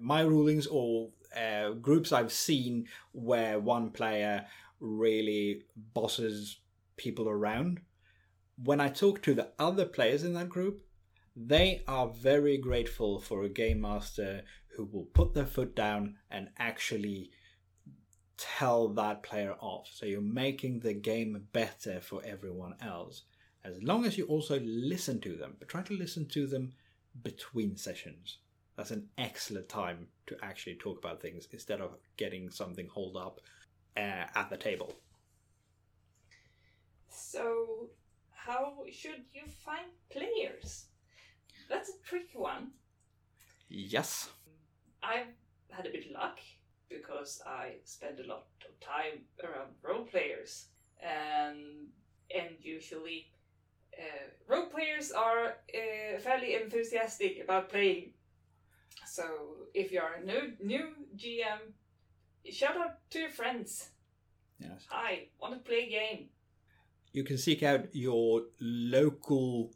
my 0.00 0.20
rulings 0.20 0.66
or 0.66 1.10
uh, 1.36 1.70
groups 1.70 2.12
I've 2.12 2.32
seen 2.32 2.86
where 3.12 3.58
one 3.58 3.90
player 3.90 4.46
really 4.80 5.62
bosses 5.76 6.58
people 6.96 7.28
around. 7.28 7.80
When 8.62 8.80
I 8.80 8.88
talk 8.88 9.22
to 9.22 9.34
the 9.34 9.50
other 9.58 9.84
players 9.84 10.22
in 10.24 10.34
that 10.34 10.48
group, 10.48 10.84
they 11.36 11.82
are 11.88 12.08
very 12.08 12.58
grateful 12.58 13.18
for 13.18 13.42
a 13.42 13.48
game 13.48 13.80
master 13.80 14.42
who 14.76 14.84
will 14.84 15.06
put 15.12 15.34
their 15.34 15.46
foot 15.46 15.74
down 15.74 16.16
and 16.30 16.48
actually 16.58 17.30
tell 18.36 18.88
that 18.88 19.22
player 19.22 19.54
off. 19.60 19.88
So 19.92 20.06
you're 20.06 20.20
making 20.20 20.80
the 20.80 20.94
game 20.94 21.46
better 21.52 22.00
for 22.00 22.22
everyone 22.24 22.74
else. 22.80 23.22
As 23.64 23.82
long 23.82 24.04
as 24.04 24.18
you 24.18 24.26
also 24.26 24.60
listen 24.60 25.20
to 25.20 25.36
them, 25.36 25.56
but 25.58 25.68
try 25.68 25.82
to 25.82 25.94
listen 25.94 26.26
to 26.26 26.46
them 26.46 26.74
between 27.22 27.76
sessions. 27.76 28.38
That's 28.76 28.90
an 28.90 29.08
excellent 29.16 29.68
time 29.68 30.08
to 30.26 30.36
actually 30.42 30.74
talk 30.74 30.98
about 30.98 31.22
things 31.22 31.48
instead 31.52 31.80
of 31.80 31.96
getting 32.16 32.50
something 32.50 32.88
holed 32.88 33.16
up 33.16 33.40
uh, 33.96 34.26
at 34.34 34.48
the 34.50 34.56
table. 34.56 34.92
so, 37.08 37.88
how 38.30 38.74
should 38.92 39.24
you 39.32 39.42
find 39.64 39.86
players? 40.10 40.86
That's 41.68 41.88
a 41.88 42.06
tricky 42.06 42.36
one. 42.36 42.72
Yes. 43.68 44.28
I've 45.02 45.32
had 45.70 45.86
a 45.86 45.90
bit 45.90 46.06
of 46.06 46.12
luck 46.12 46.38
because 46.88 47.40
I 47.46 47.76
spend 47.84 48.20
a 48.20 48.26
lot 48.26 48.46
of 48.68 48.78
time 48.80 49.24
around 49.42 49.70
role 49.82 50.04
players, 50.04 50.66
and 51.00 51.88
and 52.34 52.56
usually 52.60 53.28
uh, 53.98 54.54
role 54.54 54.66
players 54.66 55.12
are 55.12 55.56
uh, 55.74 56.18
fairly 56.18 56.54
enthusiastic 56.54 57.40
about 57.42 57.70
playing. 57.70 58.12
So 59.06 59.24
if 59.74 59.92
you 59.92 60.00
are 60.00 60.14
a 60.14 60.24
new 60.24 60.52
new 60.62 60.88
GM, 61.16 61.72
shout 62.50 62.76
out 62.76 63.10
to 63.10 63.20
your 63.20 63.30
friends. 63.30 63.90
Yes. 64.58 64.86
Hi, 64.88 65.28
want 65.40 65.54
to 65.54 65.60
play 65.60 65.86
a 65.86 65.90
game? 65.90 66.28
You 67.12 67.24
can 67.24 67.38
seek 67.38 67.62
out 67.62 67.94
your 67.94 68.42
local 68.60 69.72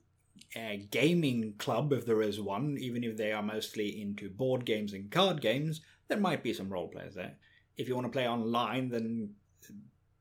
uh, 0.56 0.76
gaming 0.90 1.54
club 1.58 1.92
if 1.92 2.06
there 2.06 2.22
is 2.22 2.40
one, 2.40 2.76
even 2.80 3.04
if 3.04 3.16
they 3.16 3.32
are 3.32 3.42
mostly 3.42 4.00
into 4.00 4.28
board 4.28 4.64
games 4.64 4.92
and 4.92 5.10
card 5.10 5.40
games. 5.40 5.80
There 6.08 6.18
might 6.18 6.42
be 6.42 6.52
some 6.52 6.70
role 6.70 6.88
players 6.88 7.14
there. 7.14 7.36
If 7.76 7.86
you 7.86 7.94
want 7.94 8.06
to 8.06 8.12
play 8.12 8.26
online, 8.26 8.88
then 8.88 9.34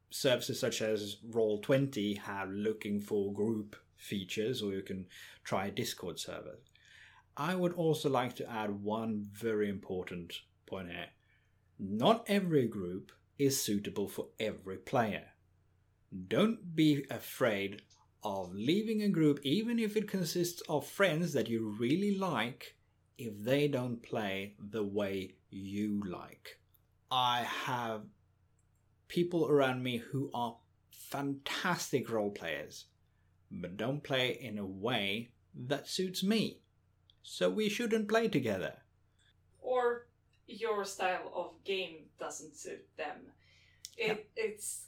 services 0.10 0.60
such 0.60 0.82
as 0.82 1.18
Roll20 1.32 2.20
have 2.20 2.50
looking 2.50 3.00
for 3.00 3.34
group 3.34 3.76
features, 3.98 4.62
or 4.62 4.72
you 4.74 4.82
can 4.82 5.08
try 5.44 5.68
a 5.68 5.72
Discord 5.72 6.20
server. 6.20 6.60
I 7.36 7.56
would 7.56 7.74
also 7.74 8.10
like 8.10 8.36
to 8.38 8.50
add 8.50 8.84
one 8.84 9.28
very 9.32 9.70
important 9.70 10.34
point 10.66 10.90
here. 10.90 11.08
Not 11.80 12.26
every 12.28 12.68
group 12.68 13.12
is 13.38 13.62
suitable 13.62 14.08
for 14.08 14.30
every 14.40 14.78
player. 14.78 15.26
Don't 16.28 16.76
be 16.76 17.06
afraid 17.12 17.82
of 18.24 18.54
leaving 18.54 19.04
a 19.04 19.10
group, 19.10 19.40
even 19.44 19.78
if 19.78 19.96
it 19.96 20.08
consists 20.08 20.62
of 20.68 20.88
friends 20.88 21.34
that 21.34 21.48
you 21.48 21.76
really 21.80 22.18
like, 22.18 22.76
if 23.18 23.34
they 23.44 23.68
don't 23.68 24.02
play 24.02 24.56
the 24.60 24.84
way 24.84 25.36
you 25.50 26.02
like. 26.06 26.60
I 27.12 27.44
have 27.66 28.02
people 29.08 29.48
around 29.48 29.84
me 29.84 29.98
who 29.98 30.30
are 30.34 30.58
fantastic 30.92 32.10
role 32.10 32.32
players, 32.32 32.86
but 33.52 33.78
don't 33.78 34.04
play 34.04 34.38
in 34.40 34.58
a 34.58 34.66
way 34.66 35.32
that 35.56 35.88
suits 35.88 36.24
me. 36.24 36.60
So 37.24 37.50
we 37.50 37.70
shouldn't 37.70 38.08
play 38.08 38.28
together. 38.28 38.74
Or 39.60 40.08
your 40.48 40.86
style 40.86 41.32
of 41.36 41.64
game 41.64 42.06
doesn't 42.20 42.56
suit 42.56 42.86
them. 42.98 43.18
It, 43.98 44.30
It's 44.36 44.86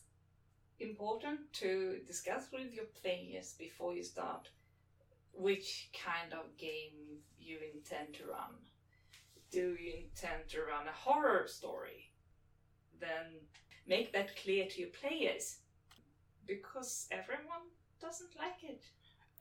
important 0.80 1.51
to 1.54 2.00
discuss 2.08 2.48
with 2.51 2.74
your 2.74 2.86
players 3.01 3.56
before 3.58 3.94
you 3.94 4.04
start 4.04 4.50
which 5.34 5.89
kind 6.06 6.34
of 6.34 6.58
game 6.58 7.20
you 7.39 7.58
intend 7.74 8.13
to 8.16 8.25
run. 8.25 8.56
Do 9.51 9.75
you 9.80 9.94
intend 10.04 10.48
to 10.50 10.62
run 10.62 10.88
a 10.88 10.92
horror 10.92 11.48
story? 11.48 12.12
Then 13.00 13.42
make 13.88 14.13
that 14.13 14.36
clear 14.42 14.68
to 14.68 14.80
your 14.80 14.89
players 14.89 15.58
because 16.46 17.08
everyone 17.12 17.68
doesn't 18.01 18.36
like 18.38 18.63
it. 18.63 18.84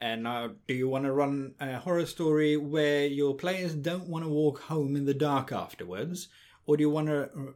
And 0.00 0.22
now, 0.22 0.50
do 0.66 0.74
you 0.74 0.88
want 0.88 1.04
to 1.04 1.12
run 1.12 1.54
a 1.60 1.78
horror 1.78 2.06
story 2.06 2.56
where 2.56 3.06
your 3.06 3.34
players 3.34 3.74
don't 3.74 4.08
want 4.08 4.24
to 4.24 4.28
walk 4.30 4.60
home 4.60 4.94
in 4.94 5.06
the 5.06 5.14
dark 5.14 5.50
afterwards, 5.50 6.28
or 6.66 6.76
do 6.76 6.82
you 6.82 6.90
want 6.90 7.08
to 7.08 7.54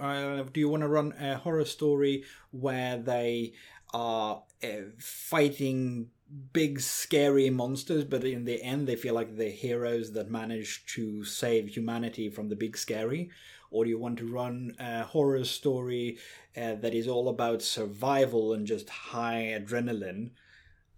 uh, 0.00 0.42
do 0.52 0.60
you 0.60 0.68
want 0.68 0.82
to 0.82 0.88
run 0.88 1.12
a 1.18 1.36
horror 1.36 1.64
story 1.64 2.24
where 2.50 2.98
they 2.98 3.54
are 3.92 4.42
uh, 4.62 4.68
fighting 4.98 6.08
big 6.52 6.80
scary 6.80 7.50
monsters, 7.50 8.04
but 8.04 8.22
in 8.24 8.44
the 8.44 8.62
end 8.62 8.86
they 8.86 8.96
feel 8.96 9.14
like 9.14 9.36
the 9.36 9.50
heroes 9.50 10.12
that 10.12 10.30
manage 10.30 10.84
to 10.86 11.24
save 11.24 11.68
humanity 11.68 12.28
from 12.28 12.48
the 12.48 12.56
big 12.56 12.76
scary? 12.76 13.30
Or 13.70 13.84
do 13.84 13.90
you 13.90 13.98
want 13.98 14.18
to 14.18 14.26
run 14.26 14.74
a 14.80 15.04
horror 15.04 15.44
story 15.44 16.18
uh, 16.56 16.74
that 16.76 16.92
is 16.94 17.06
all 17.06 17.28
about 17.28 17.62
survival 17.62 18.52
and 18.52 18.66
just 18.66 18.88
high 18.88 19.56
adrenaline? 19.58 20.30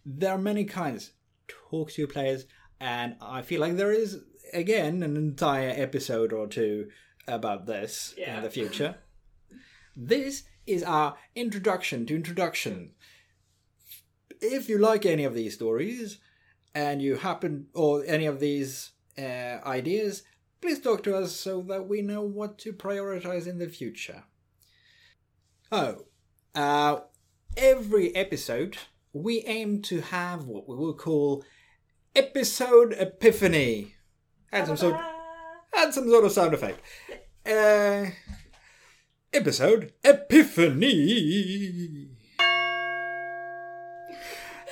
There 0.06 0.32
are 0.32 0.38
many 0.38 0.64
kinds. 0.64 1.12
Talk 1.70 1.92
to 1.92 2.00
your 2.02 2.08
players, 2.08 2.46
and 2.80 3.16
I 3.20 3.42
feel 3.42 3.60
like 3.60 3.76
there 3.76 3.92
is 3.92 4.20
again 4.54 5.02
an 5.02 5.16
entire 5.16 5.70
episode 5.76 6.32
or 6.32 6.46
two 6.46 6.90
about 7.28 7.66
this 7.66 8.14
Yeah. 8.16 8.36
in 8.38 8.42
the 8.42 8.50
future. 8.50 8.96
this 9.96 10.44
is 10.66 10.82
our 10.82 11.16
introduction 11.34 12.06
to 12.06 12.14
introduction. 12.16 12.92
If 14.40 14.68
you 14.68 14.78
like 14.78 15.06
any 15.06 15.24
of 15.24 15.34
these 15.34 15.54
stories 15.54 16.18
and 16.74 17.00
you 17.02 17.16
happen, 17.16 17.66
or 17.74 18.04
any 18.06 18.26
of 18.26 18.40
these 18.40 18.90
uh, 19.18 19.58
ideas, 19.66 20.22
please 20.62 20.80
talk 20.80 21.02
to 21.02 21.14
us 21.16 21.34
so 21.34 21.60
that 21.62 21.88
we 21.88 22.00
know 22.00 22.22
what 22.22 22.56
to 22.56 22.72
prioritize 22.72 23.48
in 23.48 23.58
the 23.58 23.68
future. 23.68 24.22
Oh, 25.72 26.06
uh, 26.54 27.00
every 27.56 28.14
episode 28.14 28.78
we 29.12 29.42
aim 29.44 29.82
to 29.82 30.00
have 30.00 30.46
what 30.46 30.68
we 30.68 30.76
will 30.76 30.94
call 30.94 31.44
episode 32.14 32.94
epiphany. 32.96 33.96
Add 34.52 34.68
some 34.68 34.76
sort, 34.76 34.94
add 35.74 35.92
some 35.92 36.08
sort 36.08 36.24
of 36.24 36.32
sound 36.32 36.54
effect. 36.54 36.80
Uh, 37.44 38.06
episode 39.32 39.92
Epiphany. 40.04 40.90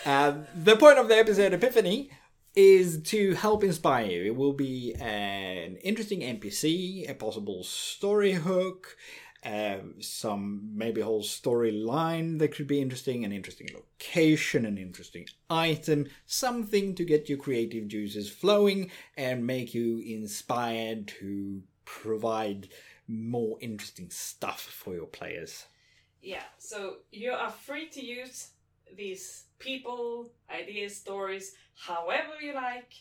Uh, 0.07 0.35
the 0.55 0.77
point 0.77 0.99
of 0.99 1.09
the 1.09 1.17
episode 1.17 1.53
Epiphany 1.53 2.11
is 2.55 3.03
to 3.03 3.35
help 3.35 3.63
inspire 3.63 4.07
you. 4.07 4.25
It 4.25 4.37
will 4.37 4.53
be 4.53 4.95
an 5.01 5.77
interesting 5.77 6.21
NPC, 6.21 7.09
a 7.09 7.15
possible 7.15 7.63
story 7.63 8.33
hook, 8.33 8.97
uh, 9.45 9.79
some 10.01 10.71
maybe 10.75 11.01
whole 11.01 11.23
storyline 11.23 12.39
that 12.39 12.55
could 12.55 12.67
be 12.67 12.81
interesting, 12.81 13.25
an 13.25 13.33
interesting 13.33 13.69
location, 13.73 14.67
an 14.67 14.77
interesting 14.77 15.27
item, 15.49 16.07
something 16.27 16.95
to 16.95 17.05
get 17.05 17.29
your 17.29 17.39
creative 17.39 17.89
juices 17.89 18.29
flowing 18.29 18.91
and 19.17 19.47
make 19.47 19.73
you 19.73 20.03
inspired 20.05 21.09
to 21.09 21.63
provide 21.85 22.69
more 23.09 23.57
interesting 23.61 24.11
stuff 24.11 24.61
for 24.61 24.95
your 24.95 25.07
players. 25.07 25.65
Yeah, 26.21 26.43
so 26.59 26.97
you 27.11 27.33
are 27.33 27.51
free 27.51 27.89
to 27.89 28.05
use 28.05 28.51
these 28.97 29.45
people, 29.59 30.31
ideas, 30.51 30.97
stories, 30.97 31.55
however 31.87 32.35
you 32.41 32.55
like. 32.55 32.93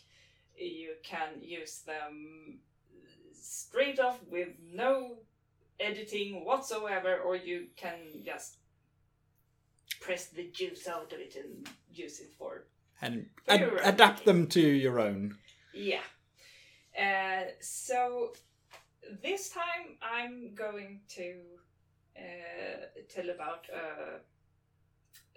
You 0.56 0.94
can 1.02 1.40
use 1.40 1.82
them 1.86 2.58
straight 3.32 3.98
off 3.98 4.18
with 4.30 4.48
no 4.72 5.18
editing 5.78 6.44
whatsoever, 6.44 7.16
or 7.18 7.36
you 7.36 7.68
can 7.76 8.22
just 8.24 8.58
press 10.00 10.26
the 10.26 10.50
juice 10.52 10.86
out 10.86 11.12
of 11.12 11.18
it 11.18 11.36
and 11.36 11.68
use 11.92 12.20
it 12.20 12.32
for 12.38 12.66
And 13.00 13.26
ad- 13.48 13.72
adapt 13.82 14.24
them 14.24 14.46
to 14.48 14.60
your 14.60 15.00
own. 15.00 15.36
Yeah. 15.74 16.02
Uh, 16.98 17.44
so 17.60 18.32
this 19.22 19.50
time 19.50 19.96
I'm 20.02 20.54
going 20.54 21.00
to 21.16 21.34
uh, 22.16 23.02
tell 23.08 23.30
about 23.30 23.64
uh, 23.74 24.18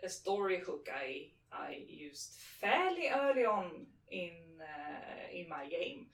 a 0.04 0.10
story 0.10 0.60
hook 0.60 0.90
I 0.94 1.30
I 1.52 1.86
used 1.88 2.34
fairly 2.60 3.10
early 3.10 3.46
on 3.46 3.88
in 4.12 4.32
uh, 4.60 5.34
in 5.34 5.48
my 5.50 5.68
game. 5.68 6.08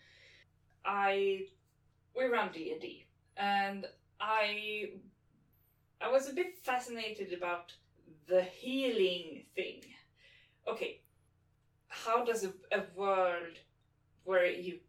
I 0.85 1.45
we 2.15 2.25
run 2.25 2.51
D 2.53 2.71
and 2.71 2.81
D, 2.81 3.05
and 3.37 3.85
I 4.19 4.91
I 6.01 6.09
was 6.09 6.29
a 6.29 6.33
bit 6.33 6.57
fascinated 6.57 7.33
about 7.33 7.73
the 8.27 8.41
healing 8.41 9.45
thing. 9.55 9.81
Okay, 10.67 11.01
how 11.87 12.23
does 12.23 12.43
a, 12.45 12.53
a 12.71 12.83
world 12.95 13.57
where 14.23 14.45
you 14.45 14.79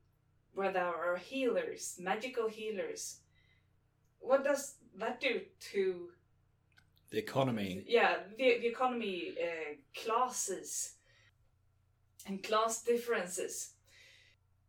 where 0.54 0.72
there 0.72 0.84
are 0.84 1.16
healers, 1.16 1.96
magical 1.98 2.48
healers. 2.48 3.20
What 4.18 4.44
does 4.44 4.74
that 4.96 5.20
do 5.20 5.40
to 5.72 6.10
The 7.10 7.18
economy. 7.18 7.84
yeah 7.86 8.16
the, 8.38 8.58
the 8.60 8.68
economy, 8.68 9.34
uh, 9.42 9.74
classes, 10.02 10.94
and 12.26 12.42
class 12.42 12.82
differences? 12.82 13.72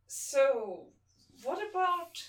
So, 0.07 0.87
what 1.43 1.59
about 1.69 2.21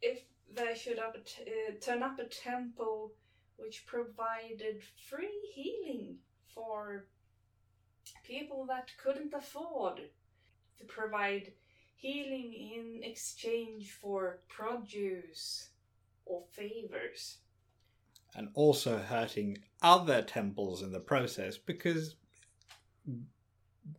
if 0.00 0.20
there 0.54 0.76
should 0.76 0.98
up 0.98 1.16
t- 1.24 1.42
uh, 1.42 1.72
turn 1.80 2.02
up 2.02 2.18
a 2.18 2.24
temple 2.24 3.12
which 3.56 3.86
provided 3.86 4.82
free 5.08 5.40
healing 5.54 6.18
for 6.54 7.06
people 8.24 8.66
that 8.66 8.90
couldn't 9.02 9.34
afford 9.34 10.00
to 10.78 10.84
provide 10.84 11.52
healing 11.96 12.52
in 12.52 13.02
exchange 13.02 13.90
for 13.90 14.38
produce 14.48 15.70
or 16.24 16.44
favors. 16.52 17.38
And 18.38 18.48
also 18.54 18.98
hurting 18.98 19.58
other 19.82 20.22
temples 20.22 20.80
in 20.80 20.92
the 20.92 21.00
process 21.00 21.58
because 21.58 22.14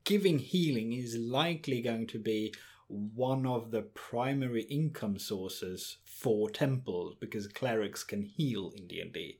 giving 0.06 0.40
healing 0.40 0.94
is 0.94 1.18
likely 1.18 1.82
going 1.82 2.08
to 2.08 2.18
be 2.18 2.54
one 2.88 3.46
of 3.46 3.70
the 3.70 3.82
primary 3.82 4.64
income 4.64 5.20
sources 5.20 5.98
for 6.06 6.50
temples 6.50 7.16
because 7.20 7.48
clerics 7.48 8.06
can 8.06 8.24
heal 8.24 8.72
in 8.78 8.88
D&D. 8.88 9.40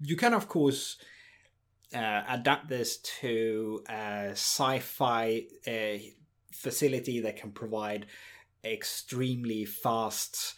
You 0.00 0.16
can 0.16 0.32
of 0.32 0.48
course 0.48 0.96
uh, 1.94 2.22
adapt 2.26 2.70
this 2.70 2.96
to 3.20 3.84
a 3.90 4.30
sci-fi 4.30 5.44
uh, 5.66 5.98
facility 6.50 7.20
that 7.20 7.36
can 7.36 7.52
provide 7.52 8.06
extremely 8.64 9.66
fast 9.66 10.54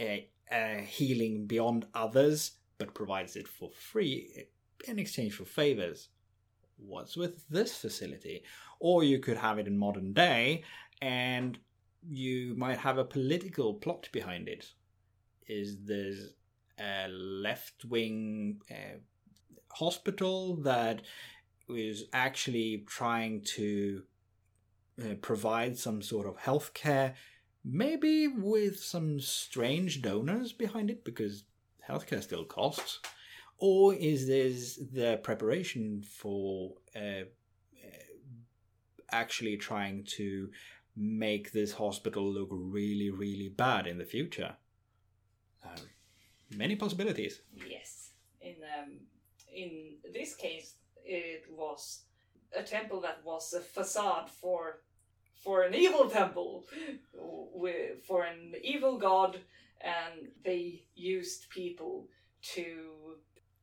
uh, 0.00 0.04
uh, 0.50 0.78
healing 0.78 1.46
beyond 1.46 1.84
others 1.94 2.52
but 2.80 2.94
provides 2.94 3.36
it 3.36 3.46
for 3.46 3.70
free 3.70 4.46
in 4.88 4.98
exchange 4.98 5.34
for 5.34 5.44
favors. 5.44 6.08
What's 6.78 7.14
with 7.14 7.46
this 7.48 7.76
facility? 7.76 8.42
Or 8.80 9.04
you 9.04 9.18
could 9.20 9.36
have 9.36 9.58
it 9.58 9.66
in 9.68 9.78
modern 9.78 10.14
day 10.14 10.64
and 11.02 11.58
you 12.08 12.54
might 12.56 12.78
have 12.78 12.96
a 12.96 13.04
political 13.04 13.74
plot 13.74 14.08
behind 14.12 14.48
it. 14.48 14.72
Is 15.46 15.76
there's 15.84 16.32
a 16.78 17.08
left 17.08 17.84
wing 17.84 18.62
uh, 18.70 18.98
hospital 19.70 20.56
that 20.62 21.02
is 21.68 22.04
actually 22.14 22.84
trying 22.88 23.42
to 23.56 24.02
uh, 25.02 25.14
provide 25.20 25.76
some 25.76 26.00
sort 26.00 26.26
of 26.26 26.38
healthcare, 26.38 27.12
maybe 27.62 28.26
with 28.26 28.80
some 28.80 29.20
strange 29.20 30.00
donors 30.00 30.52
behind 30.52 30.88
it 30.88 31.04
because 31.04 31.44
healthcare 31.88 32.22
still 32.22 32.44
costs? 32.44 33.00
Or 33.58 33.94
is 33.94 34.26
this 34.26 34.76
the 34.92 35.20
preparation 35.22 36.02
for 36.02 36.74
a 36.96 37.24
actually 39.12 39.56
trying 39.56 40.04
to 40.04 40.50
make 40.96 41.52
this 41.52 41.72
hospital 41.72 42.30
look 42.30 42.48
really, 42.50 43.10
really 43.10 43.48
bad 43.48 43.86
in 43.86 43.98
the 43.98 44.04
future. 44.04 44.54
Um, 45.64 45.82
many 46.56 46.76
possibilities. 46.76 47.40
Yes. 47.68 48.10
In 48.40 48.56
um, 48.78 48.92
in 49.54 49.96
this 50.12 50.34
case, 50.34 50.74
it 51.04 51.44
was 51.50 52.02
a 52.56 52.62
temple 52.62 53.00
that 53.02 53.20
was 53.24 53.52
a 53.52 53.60
facade 53.60 54.30
for 54.30 54.80
for 55.42 55.62
an 55.62 55.74
evil 55.74 56.08
temple, 56.10 56.64
for 58.06 58.24
an 58.24 58.54
evil 58.62 58.98
god, 58.98 59.38
and 59.80 60.28
they 60.44 60.84
used 60.94 61.48
people 61.50 62.08
to 62.54 63.16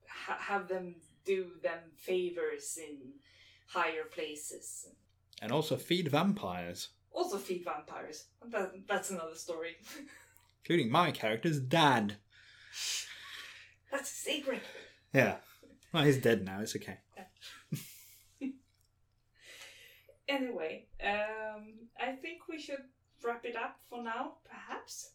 ha- 0.07 0.37
have 0.39 0.67
them 0.67 0.95
do 1.25 1.51
them 1.61 1.79
favors 1.95 2.77
in 2.77 2.97
higher 3.67 4.05
places. 4.11 4.87
And 5.41 5.51
also 5.51 5.77
feed 5.77 6.07
vampires, 6.07 6.89
Also 7.11 7.37
feed 7.37 7.63
vampires. 7.63 8.25
That, 8.49 8.71
that's 8.87 9.11
another 9.11 9.35
story. 9.35 9.75
including 10.63 10.91
my 10.91 11.11
character's 11.11 11.59
dad. 11.59 12.17
That's 13.91 14.11
a 14.11 14.15
secret. 14.15 14.61
Yeah. 15.13 15.37
Well, 15.93 16.03
he's 16.03 16.17
dead 16.17 16.43
now. 16.43 16.59
It's 16.61 16.75
okay. 16.75 16.97
Anyway, 20.29 20.87
um, 21.01 21.87
I 21.97 22.11
think 22.11 22.49
we 22.49 22.59
should 22.59 22.83
wrap 23.23 23.45
it 23.45 23.55
up 23.55 23.77
for 23.89 24.03
now, 24.03 24.33
perhaps. 24.43 25.11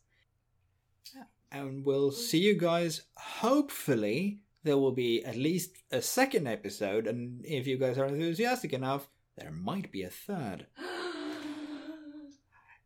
And 1.52 1.84
we'll 1.84 2.12
see 2.12 2.38
you 2.38 2.54
guys. 2.54 3.02
Hopefully, 3.14 4.40
there 4.64 4.78
will 4.78 4.92
be 4.92 5.22
at 5.22 5.36
least 5.36 5.76
a 5.90 6.00
second 6.00 6.48
episode, 6.48 7.06
and 7.06 7.44
if 7.44 7.66
you 7.66 7.76
guys 7.76 7.98
are 7.98 8.06
enthusiastic 8.06 8.72
enough, 8.72 9.08
there 9.36 9.50
might 9.50 9.92
be 9.92 10.02
a 10.02 10.10
third. 10.10 10.66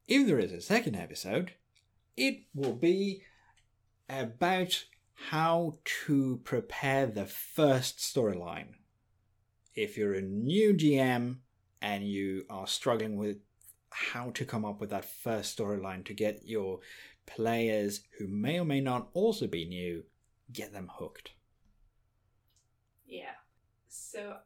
If 0.08 0.28
there 0.28 0.38
is 0.38 0.52
a 0.52 0.60
second 0.60 0.94
episode, 0.94 1.54
it 2.16 2.44
will 2.54 2.74
be 2.74 3.22
about 4.08 4.84
how 5.14 5.78
to 6.06 6.40
prepare 6.44 7.06
the 7.06 7.26
first 7.26 7.98
storyline. 7.98 8.74
If 9.74 9.96
you're 9.96 10.14
a 10.14 10.22
new 10.22 10.74
GM 10.74 11.38
and 11.82 12.04
you 12.04 12.44
are 12.48 12.68
struggling 12.68 13.16
with 13.16 13.38
how 13.90 14.30
to 14.30 14.44
come 14.44 14.64
up 14.64 14.80
with 14.80 14.90
that 14.90 15.06
first 15.06 15.58
storyline 15.58 16.04
to 16.04 16.14
get 16.14 16.46
your 16.46 16.80
players 17.26 18.00
who 18.18 18.26
may 18.26 18.58
or 18.58 18.64
may 18.64 18.80
not 18.80 19.08
also 19.12 19.46
be 19.46 19.64
new, 19.64 20.04
get 20.52 20.72
them 20.72 20.90
hooked. 20.92 21.32
Yeah. 23.06 23.36
So 23.88 24.36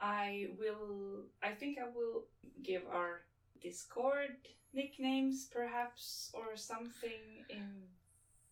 I 0.00 0.48
will. 0.58 1.24
I 1.42 1.52
think 1.52 1.78
I 1.78 1.84
will 1.84 2.24
give 2.62 2.82
our 2.92 3.22
Discord 3.62 4.36
nicknames, 4.72 5.48
perhaps, 5.52 6.30
or 6.34 6.56
something 6.56 7.44
in 7.48 7.82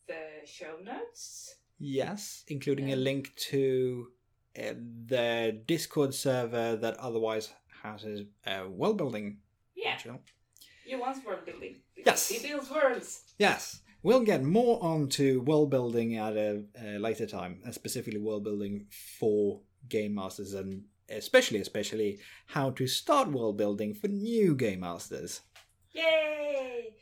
the 0.06 0.46
show 0.46 0.76
notes. 0.82 1.56
Yes, 1.78 2.44
including 2.48 2.92
a 2.92 2.96
link 2.96 3.34
to 3.50 4.08
uh, 4.58 4.74
the 5.06 5.60
Discord 5.66 6.14
server 6.14 6.76
that 6.76 6.96
otherwise 6.98 7.52
houses 7.82 8.26
uh, 8.46 8.64
world 8.68 8.98
building. 8.98 9.38
Yeah, 9.74 9.94
material. 9.94 10.22
You 10.86 10.98
want 11.00 11.24
world 11.24 11.44
building. 11.44 11.76
Yes. 11.96 12.28
He 12.28 12.46
builds 12.46 12.70
worlds. 12.70 13.22
Yes, 13.38 13.80
we'll 14.02 14.24
get 14.24 14.42
more 14.42 14.82
onto 14.82 15.40
world 15.42 15.70
building 15.70 16.16
at 16.16 16.36
a, 16.36 16.64
a 16.80 16.98
later 16.98 17.26
time, 17.26 17.60
and 17.64 17.72
specifically 17.74 18.18
world 18.20 18.44
building 18.44 18.86
for 19.18 19.60
game 19.88 20.14
masters, 20.14 20.54
and 20.54 20.84
especially, 21.08 21.60
especially 21.60 22.18
how 22.46 22.70
to 22.70 22.86
start 22.86 23.28
world 23.30 23.56
building 23.56 23.94
for 23.94 24.08
new 24.08 24.54
game 24.54 24.80
masters. 24.80 25.40
Yay! 25.92 26.94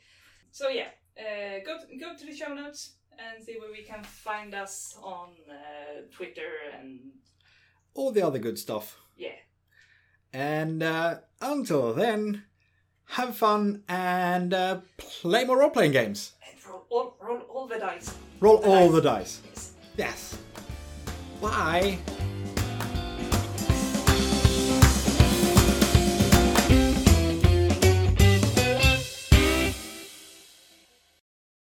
So 0.51 0.69
yeah, 0.69 0.89
uh, 1.17 1.59
go 1.65 1.77
to, 1.79 1.97
go 1.97 2.15
to 2.15 2.25
the 2.25 2.35
show 2.35 2.53
notes 2.53 2.93
and 3.17 3.43
see 3.43 3.57
where 3.59 3.71
we 3.71 3.83
can 3.83 4.03
find 4.03 4.53
us 4.53 4.95
on 5.01 5.29
uh, 5.49 6.01
Twitter 6.11 6.49
and 6.77 6.99
All 7.93 8.11
the 8.11 8.21
other 8.25 8.39
good 8.39 8.57
stuff. 8.59 8.97
yeah. 9.17 9.29
And 10.33 10.81
uh, 10.81 11.19
until 11.41 11.93
then, 11.93 12.43
have 13.11 13.35
fun 13.35 13.83
and 13.89 14.53
uh, 14.53 14.79
play 14.97 15.43
more 15.45 15.59
role 15.59 15.69
playing 15.69 15.91
games. 15.91 16.33
And 16.49 16.57
roll 16.65 16.85
all, 16.89 17.15
roll 17.21 17.39
all 17.53 17.67
the 17.67 17.77
dice. 17.79 18.13
Roll 18.39 18.57
The 18.59 18.67
all 18.67 18.91
dice. 18.91 18.93
the 18.93 19.01
dice. 19.01 19.41
Yes. 19.47 19.71
Yes. 19.97 20.37
Bye. 21.41 21.97